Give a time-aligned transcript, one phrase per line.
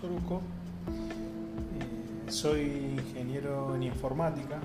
[0.00, 0.40] Soruco.
[1.76, 4.60] Eh, soy ingeniero en informática.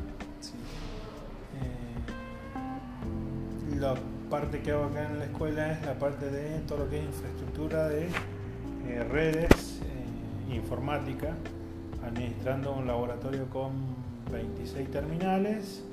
[1.55, 1.95] Eh,
[3.79, 3.95] la
[4.29, 7.05] parte que hago acá en la escuela es la parte de todo lo que es
[7.05, 8.09] infraestructura de
[8.87, 9.79] eh, redes,
[10.51, 11.33] informática,
[12.05, 13.71] administrando un laboratorio con
[14.31, 15.83] 26 terminales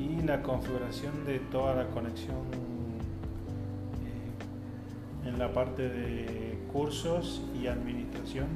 [0.00, 2.38] y la configuración de toda la conexión
[5.24, 8.48] en la parte de cursos y administración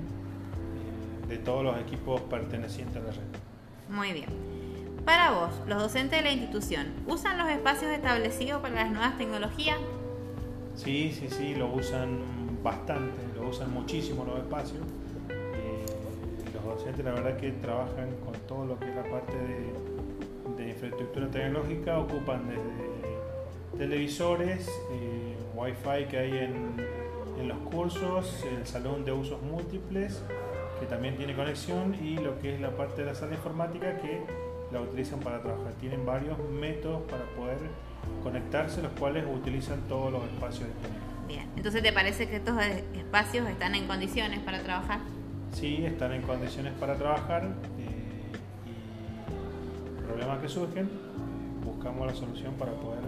[1.28, 3.22] de todos los equipos pertenecientes a la red.
[3.88, 4.28] Muy bien.
[5.04, 9.78] Para vos, los docentes de la institución, ¿usan los espacios establecidos para las nuevas tecnologías?
[10.74, 12.20] Sí, sí, sí, lo usan
[12.62, 14.80] bastante, lo usan muchísimo los espacios.
[15.28, 15.84] Eh,
[16.54, 20.70] los docentes la verdad que trabajan con todo lo que es la parte de, de
[20.70, 22.94] infraestructura tecnológica, ocupan desde
[23.76, 27.04] televisores, eh, Wi-Fi que hay en,
[27.48, 30.22] los cursos, el salón de usos múltiples
[30.80, 34.22] que también tiene conexión y lo que es la parte de la sala informática que
[34.72, 35.72] la utilizan para trabajar.
[35.74, 37.58] Tienen varios métodos para poder
[38.22, 41.04] conectarse, los cuales utilizan todos los espacios disponibles.
[41.28, 42.60] Bien, entonces ¿te parece que estos
[42.94, 45.00] espacios están en condiciones para trabajar?
[45.52, 47.44] Sí, están en condiciones para trabajar
[47.78, 48.32] eh,
[48.66, 50.90] y problemas que surgen,
[51.64, 53.04] buscamos la solución para poder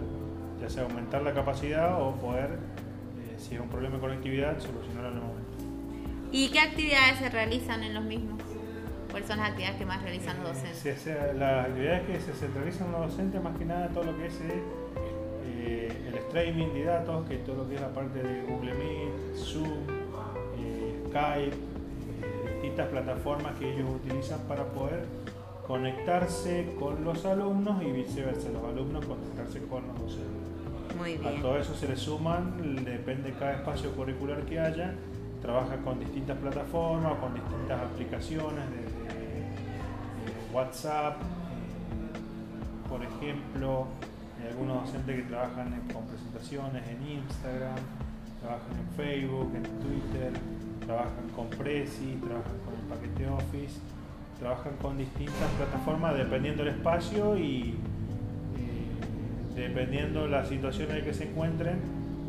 [0.59, 5.09] ya sea aumentar la capacidad o poder, eh, si es un problema de conectividad, solucionarlo
[5.09, 5.46] en el momento.
[6.37, 8.39] ¿Y qué actividades se realizan en los mismos?
[9.09, 11.07] ¿Cuáles son las actividades que más realizan los docentes?
[11.35, 15.91] las actividades que se realizan los docentes, más que nada todo lo que es eh,
[16.07, 19.35] el streaming de datos, que es todo lo que es la parte de Google Meet,
[19.35, 19.87] Zoom,
[20.59, 21.57] eh, Skype,
[22.53, 25.05] distintas plataformas que ellos utilizan para poder
[25.65, 31.25] conectarse con los alumnos y viceversa, los alumnos conectarse con los docentes.
[31.25, 34.93] A todo eso se le suman, depende de cada espacio curricular que haya,
[35.41, 43.87] trabaja con distintas plataformas, con distintas aplicaciones, de WhatsApp, eh, por ejemplo,
[44.49, 47.75] algunos docentes que trabajan con presentaciones en Instagram,
[48.41, 50.31] trabajan en Facebook, en Twitter,
[50.85, 53.79] trabajan con Prezi, trabajan con el paquete Office
[54.39, 57.75] trabajan con distintas plataformas dependiendo del espacio y
[58.55, 61.79] eh, dependiendo la situación en la que se encuentren,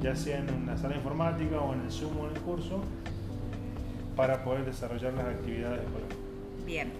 [0.00, 2.82] ya sea en una sala informática o en el Zoom o en el curso,
[4.16, 6.16] para poder desarrollar las actividades escolares.
[6.66, 6.92] Bien.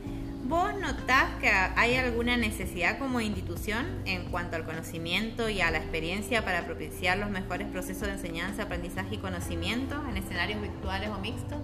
[0.49, 5.79] ¿Vos notás que hay alguna necesidad como institución en cuanto al conocimiento y a la
[5.79, 11.19] experiencia para propiciar los mejores procesos de enseñanza, aprendizaje y conocimiento en escenarios virtuales o
[11.19, 11.59] mixtos?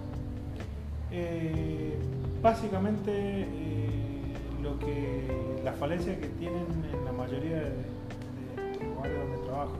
[1.09, 1.97] Eh,
[2.43, 9.77] básicamente eh, lo que la falencia que tienen en la mayoría de, lugares donde trabajo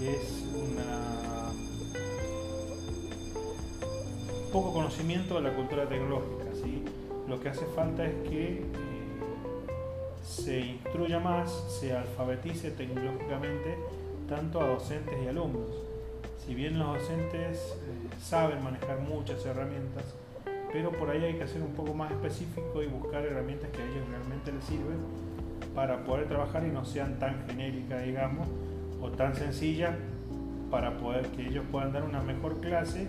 [0.00, 1.24] es una
[4.54, 6.44] poco conocimiento de la cultura tecnológica.
[6.54, 6.84] ¿sí?
[7.28, 8.64] Lo que hace falta es que eh,
[10.24, 11.50] se instruya más,
[11.80, 13.76] se alfabetice tecnológicamente
[14.28, 15.70] tanto a docentes y alumnos.
[16.46, 20.04] Si bien los docentes eh, saben manejar muchas herramientas,
[20.72, 23.84] pero por ahí hay que ser un poco más específico y buscar herramientas que a
[23.84, 24.98] ellos realmente les sirven
[25.74, 28.46] para poder trabajar y no sean tan genéricas, digamos,
[29.04, 29.94] o tan sencillas
[30.70, 33.06] para poder que ellos puedan dar una mejor clase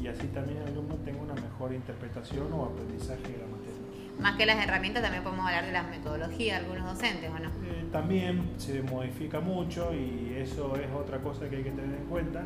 [0.00, 3.72] y así también el alumno tenga una mejor interpretación o aprendizaje de la materia.
[4.20, 7.48] Más que las herramientas, también podemos hablar de las metodologías de algunos docentes, ¿o no?
[7.48, 12.06] Eh, también se modifica mucho y eso es otra cosa que hay que tener en
[12.06, 12.44] cuenta,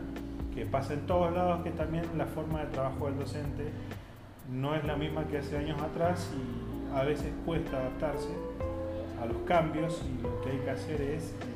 [0.54, 3.64] que pasa en todos lados, que también la forma de trabajo del docente
[4.50, 8.30] no es la misma que hace años atrás y a veces cuesta adaptarse
[9.20, 11.55] a los cambios y lo que hay que hacer es eh,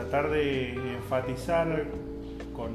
[0.00, 1.84] tratar de enfatizar
[2.54, 2.70] con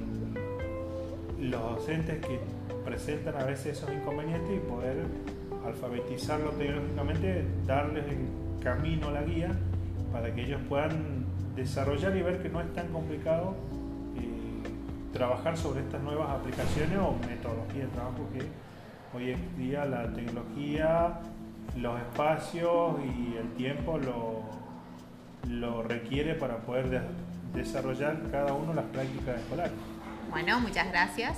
[1.40, 2.40] los docentes que
[2.86, 5.06] presentan a veces esos inconvenientes y poder
[5.66, 9.52] alfabetizarlo tecnológicamente, darles el camino, la guía,
[10.12, 11.26] para que ellos puedan
[11.56, 13.56] desarrollar y ver que no es tan complicado
[14.18, 14.70] eh,
[15.12, 18.66] trabajar sobre estas nuevas aplicaciones o metodologías de trabajo que
[19.16, 21.22] Hoy en día la tecnología,
[21.78, 24.44] los espacios y el tiempo lo,
[25.50, 26.90] lo requiere para poder
[27.56, 29.74] desarrollar cada uno las prácticas escolares.
[30.30, 31.38] Bueno, muchas gracias.